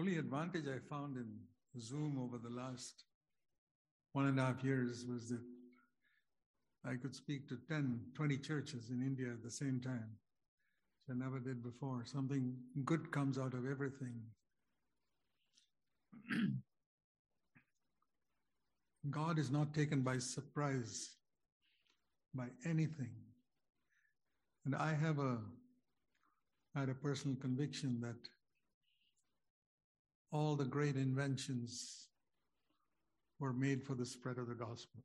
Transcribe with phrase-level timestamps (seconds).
[0.00, 1.28] only advantage I found in
[1.78, 3.04] Zoom over the last
[4.14, 5.42] one and a half years was that
[6.86, 10.08] I could speak to 10, 20 churches in India at the same time,
[11.06, 12.02] which I never did before.
[12.06, 14.14] Something good comes out of everything.
[19.10, 21.10] God is not taken by surprise
[22.34, 23.12] by anything.
[24.64, 25.36] And I have a
[26.74, 28.16] I had a personal conviction that
[30.32, 32.08] all the great inventions
[33.38, 35.02] were made for the spread of the gospel.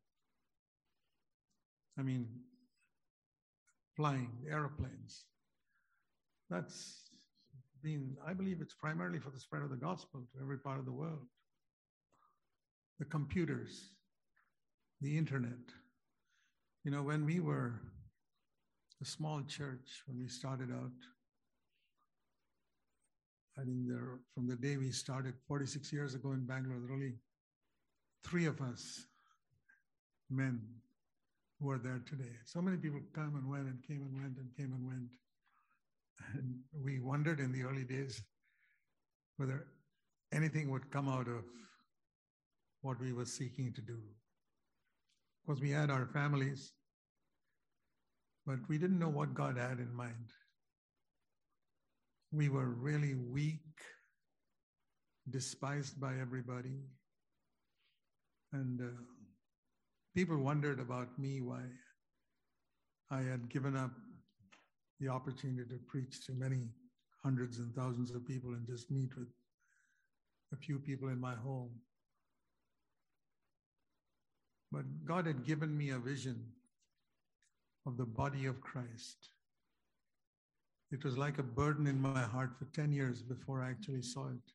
[1.97, 2.27] I mean,
[3.95, 5.25] flying, airplanes.
[6.49, 7.09] That's
[7.81, 10.85] been, I believe it's primarily for the spread of the gospel to every part of
[10.85, 11.25] the world.
[12.99, 13.89] The computers,
[15.01, 15.73] the internet.
[16.83, 17.79] You know, when we were
[19.01, 20.91] a small church, when we started out,
[23.57, 27.13] I think there, from the day we started 46 years ago in Bangalore, there only
[28.23, 29.05] three of us
[30.29, 30.59] men
[31.59, 32.31] who are there today.
[32.45, 35.11] So many people come and went and came and went and came and went.
[36.33, 38.21] And we wondered in the early days
[39.37, 39.67] whether
[40.33, 41.43] anything would come out of
[42.81, 43.99] what we were seeking to do.
[45.45, 46.73] Because we had our families,
[48.45, 50.31] but we didn't know what God had in mind.
[52.35, 53.61] We were really weak,
[55.29, 56.81] despised by everybody.
[58.51, 59.01] And uh,
[60.13, 61.61] people wondered about me why
[63.09, 63.91] I had given up
[64.99, 66.67] the opportunity to preach to many
[67.23, 69.29] hundreds and thousands of people and just meet with
[70.51, 71.71] a few people in my home.
[74.73, 76.47] But God had given me a vision
[77.85, 79.29] of the body of Christ.
[80.95, 84.21] It was like a burden in my heart for 10 years before I actually mm-hmm.
[84.21, 84.47] saw it.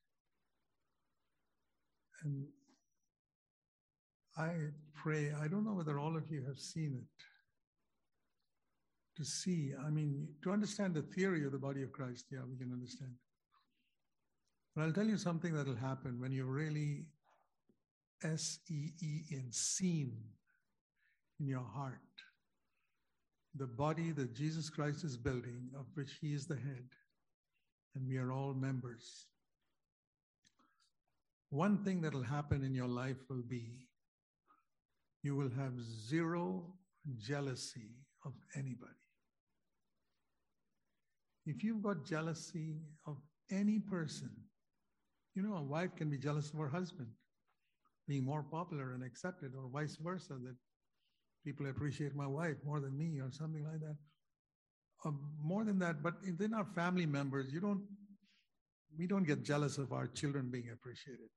[2.25, 2.47] And
[4.39, 4.53] I
[4.95, 7.25] pray, I don't know whether all of you have seen it.
[9.19, 12.57] To see, I mean, to understand the theory of the body of Christ, yeah, we
[12.57, 13.13] can understand.
[14.75, 17.05] But I'll tell you something that will happen when you really
[18.25, 20.17] S E E in seen
[21.39, 21.99] in your heart
[23.55, 26.85] the body that Jesus Christ is building, of which he is the head,
[27.95, 29.27] and we are all members.
[31.51, 33.89] One thing that will happen in your life will be
[35.23, 36.65] you will have zero
[37.19, 37.91] jealousy
[38.25, 38.93] of anybody.
[41.45, 43.17] If you've got jealousy of
[43.51, 44.31] any person,
[45.35, 47.09] you know, a wife can be jealous of her husband
[48.09, 50.57] being more popular and accepted, or vice versa, that
[51.45, 53.97] people appreciate my wife more than me, or something like that.
[55.05, 55.13] Uh,
[55.43, 57.83] more than that, but they're not family members, you don't,
[58.99, 61.29] we don't get jealous of our children being appreciated.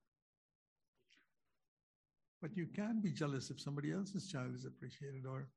[2.41, 5.47] But you can be jealous if somebody else's child is appreciated or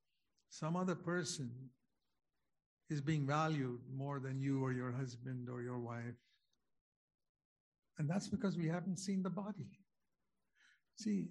[0.50, 1.50] some other person
[2.88, 6.14] is being valued more than you or your husband or your wife.
[7.98, 9.66] And that's because we haven't seen the body.
[10.96, 11.26] See,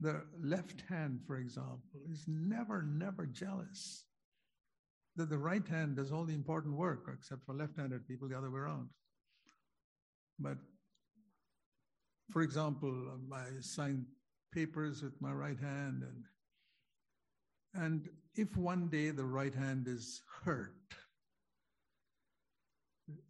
[0.00, 4.04] the left hand, for example, is never, never jealous
[5.16, 8.38] that the right hand does all the important work, except for left handed people, the
[8.38, 8.88] other way around.
[10.38, 10.58] But
[12.30, 14.06] for example, I sign
[14.52, 16.24] papers with my right hand and
[17.74, 20.72] and if one day the right hand is hurt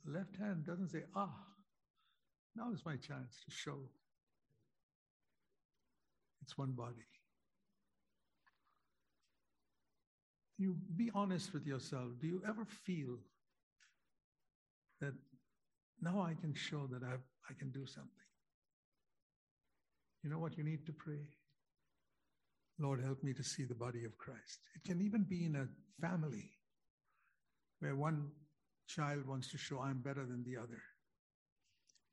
[0.07, 1.35] left hand doesn't say ah
[2.55, 3.79] now is my chance to show
[6.43, 7.07] it's one body
[10.57, 13.19] you be honest with yourself do you ever feel
[15.01, 15.15] that
[16.01, 17.15] now i can show that i
[17.51, 18.29] i can do something
[20.23, 21.27] you know what you need to pray?
[22.79, 24.61] Lord, help me to see the body of Christ.
[24.75, 25.69] It can even be in a
[26.01, 26.51] family
[27.81, 28.29] where one
[28.89, 30.83] child wants to show I'm better than the other.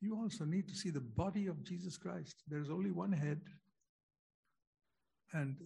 [0.00, 2.42] You also need to see the body of Jesus Christ.
[2.48, 3.40] There's only one head,
[5.32, 5.56] and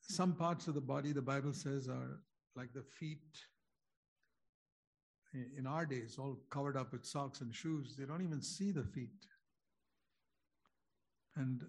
[0.00, 2.20] some parts of the body, the Bible says, are
[2.54, 3.18] like the feet
[5.58, 7.94] in our days, all covered up with socks and shoes.
[7.98, 9.26] They don't even see the feet
[11.36, 11.62] and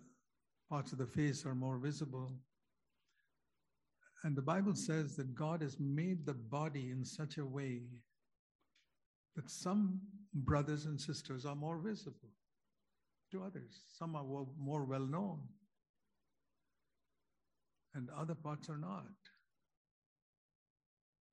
[0.70, 2.32] parts of the face are more visible.
[4.24, 7.82] And the Bible says that God has made the body in such a way
[9.36, 10.00] that some
[10.34, 12.32] brothers and sisters are more visible
[13.32, 14.24] to others, some are
[14.58, 15.42] more well known,
[17.98, 19.04] and other parts are not.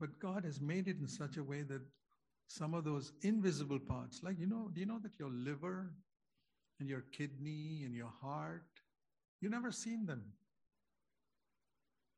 [0.00, 1.82] But God has made it in such a way that
[2.48, 5.92] some of those invisible parts, like you know, do you know that your liver
[6.80, 8.66] and your kidney and your heart.
[9.40, 10.22] You never seen them.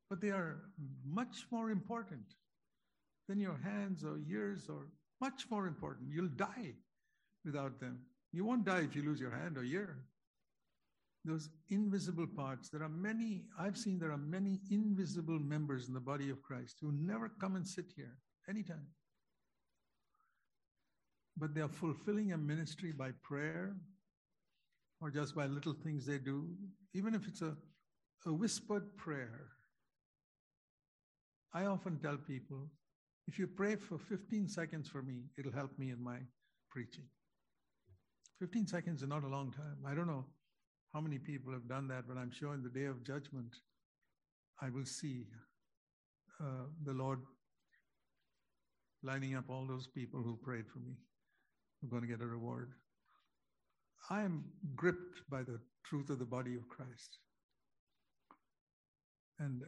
[0.09, 0.61] But they are
[1.05, 2.35] much more important
[3.27, 4.87] than your hands or ears or
[5.19, 6.11] much more important.
[6.11, 6.73] You'll die
[7.43, 7.99] without them.
[8.31, 10.05] You won't die if you lose your hand or ear.
[11.27, 15.99] Those invisible parts, there are many, I've seen there are many invisible members in the
[15.99, 18.15] body of Christ who never come and sit here
[18.49, 18.87] anytime.
[21.35, 23.75] But they are fulfilling a ministry by prayer
[25.01, 26.47] or just by little things they do,
[26.93, 27.57] even if it's a,
[28.25, 29.49] a whispered prayer.
[31.53, 32.69] I often tell people
[33.27, 36.19] if you pray for 15 seconds for me, it'll help me in my
[36.71, 37.03] preaching.
[38.39, 39.79] 15 seconds is not a long time.
[39.85, 40.23] I don't know
[40.93, 43.55] how many people have done that, but I'm sure in the day of judgment,
[44.61, 45.25] I will see
[46.41, 47.19] uh, the Lord
[49.03, 50.95] lining up all those people who prayed for me.
[51.81, 52.71] I'm going to get a reward.
[54.09, 54.45] I am
[54.75, 57.19] gripped by the truth of the body of Christ.
[59.39, 59.63] And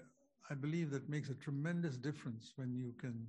[0.49, 3.27] I believe that makes a tremendous difference when you can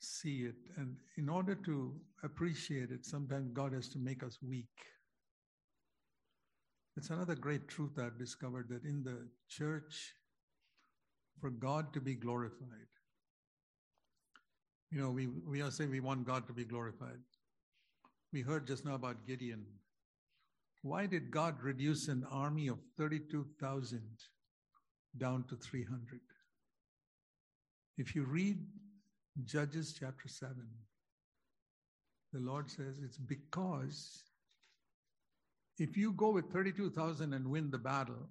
[0.00, 0.56] see it.
[0.76, 4.68] And in order to appreciate it, sometimes God has to make us weak.
[6.96, 10.12] It's another great truth I've discovered that in the church,
[11.40, 12.68] for God to be glorified,
[14.90, 17.18] you know, we, we are saying we want God to be glorified.
[18.32, 19.64] We heard just now about Gideon.
[20.82, 24.02] Why did God reduce an army of 32,000
[25.16, 26.20] down to 300?
[27.96, 28.58] If you read
[29.44, 30.54] Judges chapter 7.
[32.32, 34.24] The Lord says it's because
[35.82, 38.28] if you go with 32,000 and win the battle,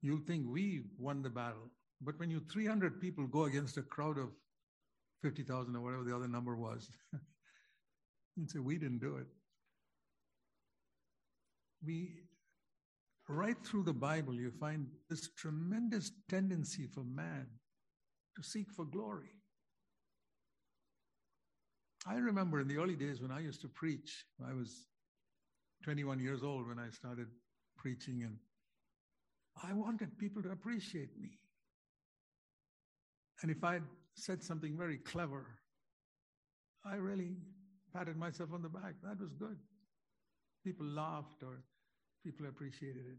[0.00, 1.70] you'll think we won the battle.
[2.00, 4.30] But when you 300 people go against a crowd of
[5.22, 6.90] 50,000 or whatever the other number was,
[8.36, 9.26] you'd say, we didn't do it.
[11.84, 12.14] We,
[13.28, 17.46] right through the Bible, you find this tremendous tendency for man
[18.36, 19.36] to seek for glory.
[22.06, 24.86] I remember in the early days when I used to preach, I was
[25.84, 27.26] 21 years old when I started
[27.76, 28.38] preaching, and
[29.62, 31.28] I wanted people to appreciate me.
[33.42, 33.80] And if I
[34.14, 35.44] said something very clever,
[36.86, 37.36] I really
[37.94, 38.94] patted myself on the back.
[39.02, 39.58] That was good.
[40.64, 41.62] People laughed or
[42.24, 43.18] people appreciated it.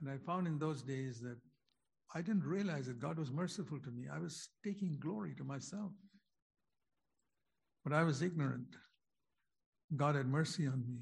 [0.00, 1.38] And I found in those days that
[2.14, 4.04] I didn't realize that God was merciful to me.
[4.12, 5.92] I was taking glory to myself.
[7.84, 8.76] But I was ignorant.
[9.96, 11.00] God had mercy on me.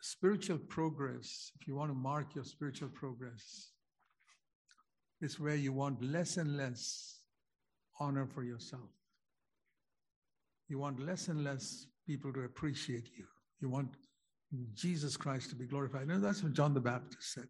[0.00, 3.70] Spiritual progress, if you want to mark your spiritual progress,
[5.20, 7.20] is where you want less and less
[8.00, 8.90] honor for yourself.
[10.68, 13.24] You want less and less people to appreciate you.
[13.60, 13.96] You want
[14.74, 16.08] Jesus Christ to be glorified.
[16.08, 17.48] And that's what John the Baptist said.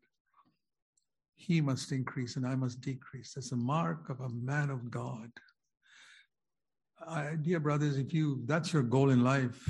[1.34, 3.34] He must increase and I must decrease.
[3.34, 5.30] That's a mark of a man of God
[7.42, 9.68] dear brothers, if you that's your goal in life,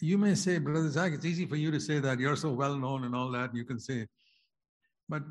[0.00, 2.20] you may say, Brother Zach, it's easy for you to say that.
[2.20, 3.54] You're so well known and all that.
[3.54, 4.06] You can say,
[5.08, 5.22] but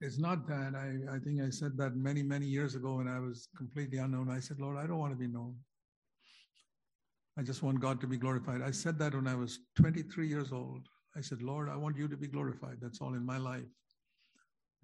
[0.00, 0.74] it's not that.
[0.74, 4.30] I, I think I said that many, many years ago when I was completely unknown.
[4.30, 5.56] I said, Lord, I don't want to be known.
[7.38, 8.62] I just want God to be glorified.
[8.62, 10.82] I said that when I was 23 years old.
[11.16, 12.78] I said, Lord, I want you to be glorified.
[12.80, 13.62] That's all in my life.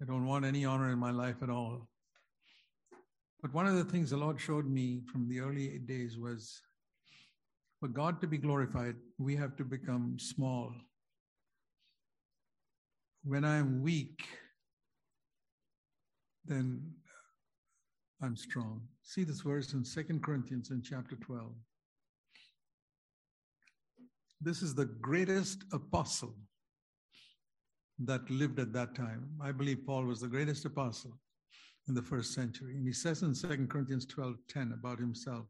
[0.01, 1.87] I don't want any honor in my life at all.
[3.41, 6.61] But one of the things the Lord showed me from the early days was
[7.79, 10.73] for God to be glorified, we have to become small.
[13.23, 14.21] When I'm weak,
[16.45, 16.81] then
[18.21, 18.81] I'm strong.
[19.03, 21.53] See this verse in Second Corinthians in chapter 12.
[24.41, 26.35] This is the greatest apostle
[27.99, 29.29] that lived at that time.
[29.41, 31.17] I believe Paul was the greatest apostle
[31.89, 32.75] in the first century.
[32.75, 35.45] And he says in 2 Corinthians 12 10 about himself,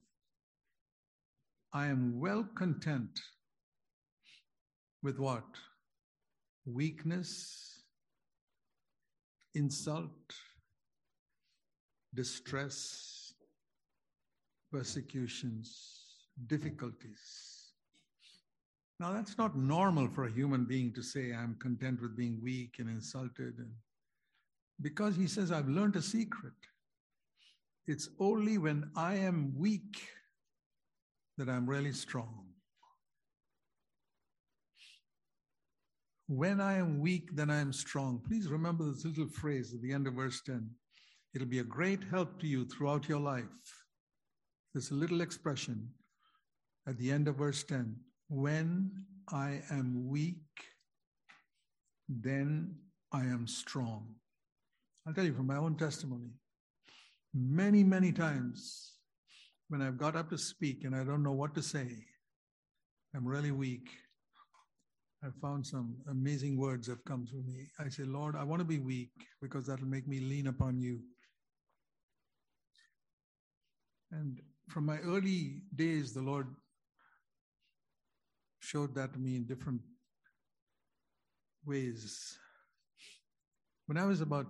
[1.74, 3.19] I am well content
[5.03, 5.46] with what?
[6.65, 7.84] Weakness,
[9.53, 10.34] insult,
[12.15, 13.34] distress,
[14.72, 16.05] persecutions,
[16.48, 17.74] difficulties.
[19.00, 22.75] Now, that's not normal for a human being to say, I'm content with being weak
[22.79, 23.72] and insulted and
[24.81, 26.53] because he says, I've learned a secret.
[27.88, 30.01] It's only when I am weak
[31.38, 32.45] that I'm really strong.
[36.27, 38.21] When I am weak, then I am strong.
[38.27, 40.69] Please remember this little phrase at the end of verse 10.
[41.33, 43.45] It'll be a great help to you throughout your life
[44.74, 45.89] this little expression
[46.88, 47.95] at the end of verse 10
[48.27, 48.91] when
[49.31, 50.38] I am weak,
[52.07, 52.75] then
[53.12, 54.15] I am strong.
[55.09, 56.29] I'll tell you from my own testimony.
[57.33, 58.93] Many, many times
[59.67, 61.87] when I've got up to speak and I don't know what to say,
[63.15, 63.89] I'm really weak.
[65.25, 67.69] I've found some amazing words have come through me.
[67.79, 69.09] I say, Lord, I want to be weak
[69.41, 70.99] because that'll make me lean upon you.
[74.11, 76.45] And from my early days, the Lord
[78.59, 79.81] showed that to me in different
[81.65, 82.37] ways.
[83.87, 84.45] When I was about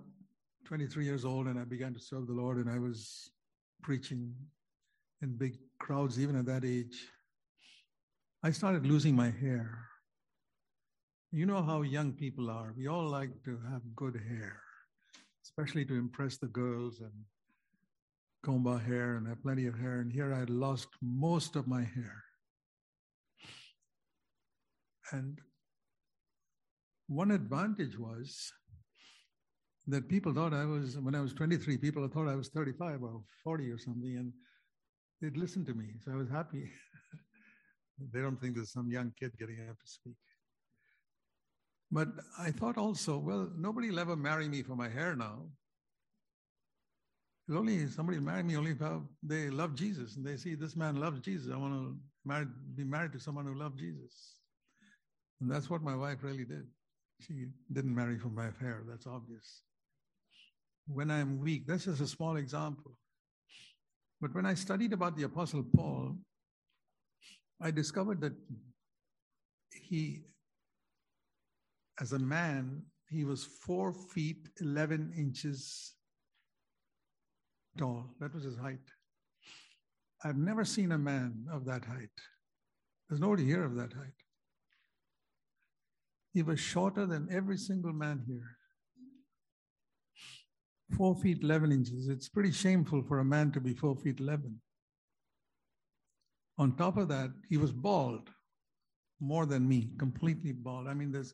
[0.70, 3.32] 23 years old and I began to serve the Lord and I was
[3.82, 4.36] preaching
[5.20, 7.08] in big crowds, even at that age,
[8.44, 9.88] I started losing my hair.
[11.32, 12.76] You know how young people are.
[12.78, 14.62] We all like to have good hair,
[15.44, 17.14] especially to impress the girls and
[18.44, 20.02] comb our hair and have plenty of hair.
[20.02, 22.24] And here I had lost most of my hair.
[25.12, 25.40] And
[27.08, 28.54] one advantage was
[29.90, 33.22] that people thought I was, when I was 23, people thought I was 35 or
[33.44, 34.34] 40 or something, and
[35.22, 35.96] they'd listen to me.
[36.04, 36.70] So I was happy.
[38.14, 40.16] they don't think there's some young kid getting up to speak.
[41.92, 45.48] But I thought also, well, nobody will ever marry me for my hair now.
[47.48, 48.78] It's only somebody will marry me only if
[49.24, 51.52] they love Jesus and they see this man loves Jesus.
[51.52, 54.36] I want to marry, be married to someone who loves Jesus.
[55.42, 56.68] And that's what my wife really did.
[57.22, 59.64] She didn't marry for my hair, that's obvious.
[60.92, 62.96] When I'm weak, this is a small example.
[64.20, 66.18] But when I studied about the Apostle Paul,
[67.62, 68.34] I discovered that
[69.72, 70.24] he,
[72.02, 75.94] as a man, he was four feet 11 inches
[77.78, 78.16] tall.
[78.20, 78.80] That was his height.
[80.24, 82.10] I've never seen a man of that height.
[83.08, 84.20] There's nobody here of that height.
[86.34, 88.59] He was shorter than every single man here.
[90.98, 92.08] Four feet 11 inches.
[92.08, 94.60] It's pretty shameful for a man to be four feet 11.
[96.58, 98.30] On top of that, he was bald,
[99.20, 100.88] more than me, completely bald.
[100.88, 101.34] I mean, there's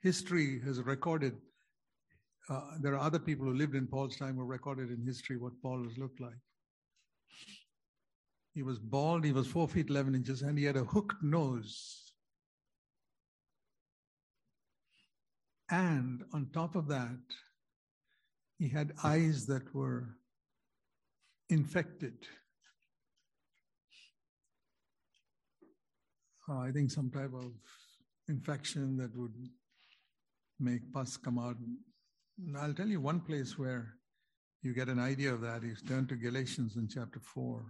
[0.00, 1.34] history has recorded.
[2.48, 5.52] Uh, there are other people who lived in Paul's time who recorded in history what
[5.62, 6.38] Paul has looked like.
[8.54, 12.12] He was bald, he was four feet 11 inches, and he had a hooked nose.
[15.70, 17.18] And on top of that,
[18.62, 20.06] he had eyes that were
[21.50, 22.14] infected.
[26.48, 27.50] Uh, I think some type of
[28.28, 29.34] infection that would
[30.60, 31.56] make pus come out.
[32.56, 33.94] I'll tell you one place where
[34.62, 37.66] you get an idea of that is turn to Galatians in chapter 4.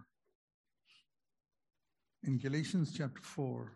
[2.25, 3.73] In Galatians chapter 4,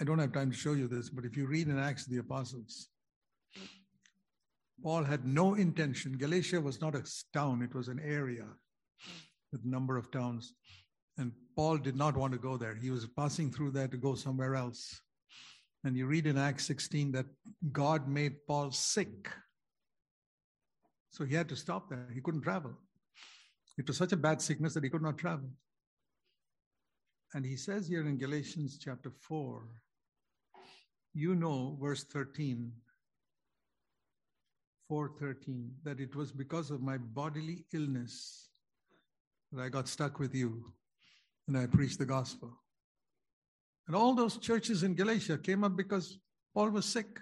[0.00, 2.12] I don't have time to show you this, but if you read in Acts of
[2.12, 2.88] the Apostles,
[4.82, 6.16] Paul had no intention.
[6.16, 7.04] Galatia was not a
[7.34, 8.46] town, it was an area
[9.52, 10.54] with a number of towns.
[11.18, 12.74] And Paul did not want to go there.
[12.74, 14.98] He was passing through there to go somewhere else.
[15.84, 17.26] And you read in Acts 16 that
[17.70, 19.28] God made Paul sick.
[21.10, 22.08] So he had to stop there.
[22.14, 22.72] He couldn't travel.
[23.76, 25.50] It was such a bad sickness that he could not travel.
[27.34, 29.62] And he says here in Galatians chapter 4
[31.14, 32.72] you know, verse 13,
[34.88, 38.48] 413, that it was because of my bodily illness
[39.52, 40.72] that I got stuck with you
[41.48, 42.56] and I preached the gospel.
[43.86, 46.18] And all those churches in Galatia came up because
[46.54, 47.18] Paul was sick.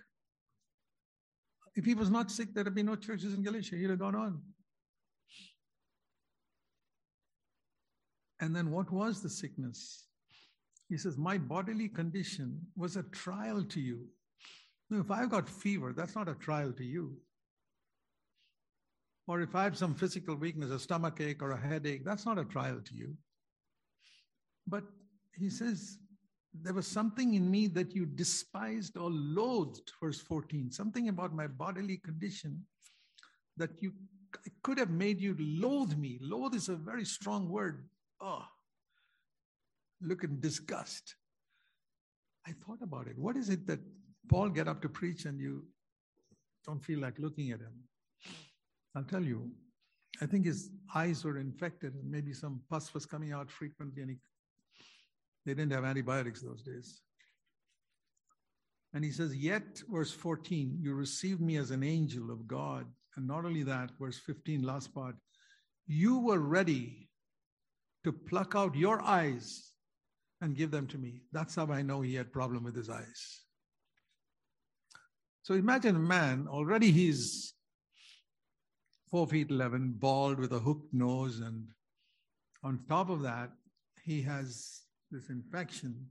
[1.74, 3.76] If he was not sick, there'd be no churches in Galatia.
[3.76, 4.42] He'd have gone on.
[8.40, 10.07] And then what was the sickness?
[10.88, 14.06] He says, My bodily condition was a trial to you.
[14.90, 17.16] Now, if I've got fever, that's not a trial to you.
[19.26, 22.38] Or if I have some physical weakness, a stomach ache or a headache, that's not
[22.38, 23.14] a trial to you.
[24.66, 24.84] But
[25.36, 25.98] he says,
[26.54, 31.46] there was something in me that you despised or loathed, verse 14, something about my
[31.46, 32.64] bodily condition
[33.58, 33.92] that you
[34.62, 36.18] could have made you loathe me.
[36.22, 37.86] Loathe is a very strong word.
[38.20, 38.44] Oh,
[40.02, 41.14] look in disgust.
[42.46, 43.18] I thought about it.
[43.18, 43.80] What is it that
[44.28, 45.64] Paul get up to preach and you
[46.66, 47.74] don't feel like looking at him?
[48.94, 49.50] I'll tell you.
[50.20, 54.10] I think his eyes were infected and maybe some pus was coming out frequently and
[54.10, 54.16] he,
[55.46, 57.00] they didn't have antibiotics those days.
[58.94, 62.86] And he says, Yet, verse 14, you received me as an angel of God.
[63.16, 65.14] And not only that, verse 15, last part,
[65.86, 67.08] you were ready
[68.04, 69.67] to pluck out your eyes
[70.40, 71.22] and give them to me.
[71.32, 73.40] That's how I know he had problem with his eyes.
[75.42, 77.54] So imagine a man, already he's
[79.10, 81.40] four feet 11, bald with a hooked nose.
[81.40, 81.68] And
[82.62, 83.50] on top of that,
[84.04, 86.06] he has this infection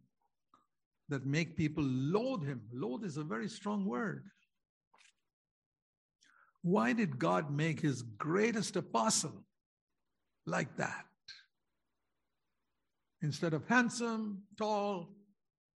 [1.10, 2.62] that make people loathe him.
[2.74, 4.26] Loathe is a very strong word.
[6.64, 9.46] Why did God make his greatest apostle
[10.46, 11.06] like that?
[13.22, 15.10] Instead of handsome, tall,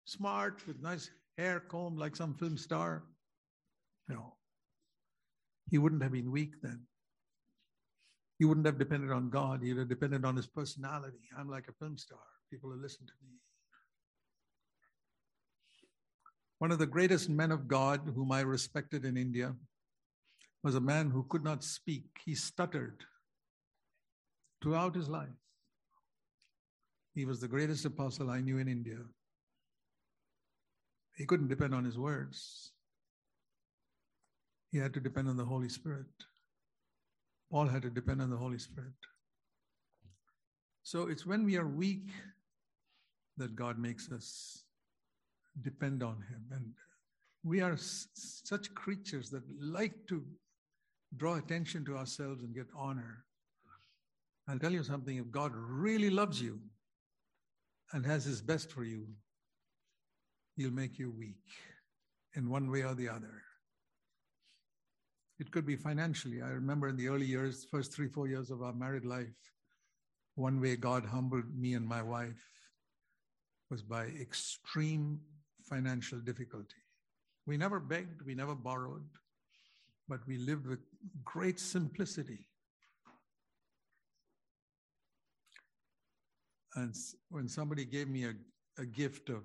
[0.06, 3.04] smart, with nice hair combed like some film star,
[4.08, 4.36] you know,
[5.70, 6.82] He wouldn't have been weak then.
[8.38, 9.62] He wouldn't have depended on God.
[9.64, 11.30] He would have depended on his personality.
[11.38, 12.20] I'm like a film star.
[12.50, 13.34] People will listen to me.
[16.58, 19.56] One of the greatest men of God whom I respected in India
[20.64, 22.06] was a man who could not speak.
[22.26, 23.04] He stuttered
[24.62, 25.30] throughout his life.
[27.14, 29.00] He was the greatest apostle I knew in India.
[31.18, 32.72] He couldn't depend on his words.
[34.72, 36.06] He had to depend on the Holy Spirit.
[37.52, 38.94] Paul had to depend on the Holy Spirit.
[40.84, 42.10] So it's when we are weak
[43.38, 44.64] that God makes us
[45.62, 46.46] depend on Him.
[46.52, 46.74] And
[47.44, 50.24] we are s- such creatures that like to
[51.18, 53.26] draw attention to ourselves and get honor.
[54.48, 56.60] I'll tell you something if God really loves you
[57.94, 59.08] and has His best for you,
[60.56, 61.46] He'll make you weak
[62.36, 63.42] in one way or the other.
[65.40, 66.42] It could be financially.
[66.42, 69.34] I remember in the early years, first three, four years of our married life,
[70.36, 72.48] one way God humbled me and my wife
[73.70, 75.20] was by extreme
[75.64, 76.84] financial difficulty.
[77.48, 79.08] We never begged, we never borrowed,
[80.08, 80.80] but we lived with
[81.24, 82.51] great simplicity.
[86.76, 86.96] And
[87.30, 88.34] when somebody gave me a,
[88.78, 89.44] a gift of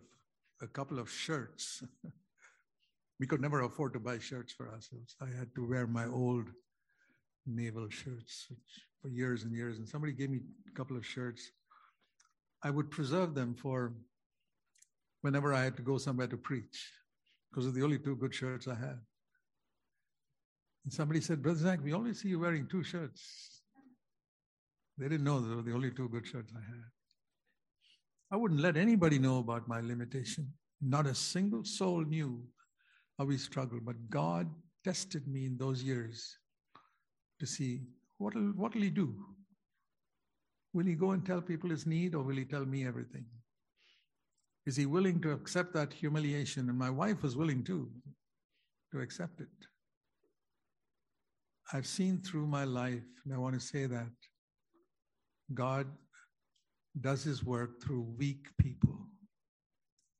[0.62, 1.82] a couple of shirts,
[3.20, 5.16] we could never afford to buy shirts for ourselves.
[5.20, 6.46] I had to wear my old
[7.46, 8.46] naval shirts
[9.00, 9.78] for years and years.
[9.78, 11.50] And somebody gave me a couple of shirts.
[12.62, 13.92] I would preserve them for
[15.22, 16.90] whenever I had to go somewhere to preach,
[17.50, 18.98] because of the only two good shirts I had.
[20.84, 23.62] And somebody said, Brother Zach, we only see you wearing two shirts.
[24.98, 26.84] They didn't know they were the only two good shirts I had.
[28.30, 30.52] I wouldn't let anybody know about my limitation.
[30.80, 32.42] Not a single soul knew
[33.18, 34.48] how we struggled, but God
[34.84, 36.36] tested me in those years
[37.40, 37.82] to see
[38.18, 39.14] what will what will He do?
[40.72, 43.24] Will He go and tell people His need, or will He tell me everything?
[44.66, 46.68] Is He willing to accept that humiliation?
[46.68, 47.90] And my wife was willing too
[48.92, 49.48] to accept it.
[51.72, 54.12] I've seen through my life, and I want to say that
[55.54, 55.86] God
[57.00, 58.98] does His work through weak people.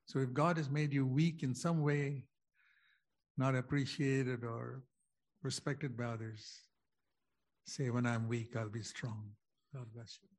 [0.06, 2.24] So if God has made you weak in some way,
[3.36, 4.82] not appreciated or
[5.42, 6.60] respected by others,
[7.66, 9.30] say, when I'm weak, I'll be strong.
[9.74, 10.35] God bless you.